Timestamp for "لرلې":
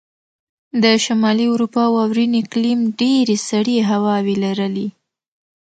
4.43-4.87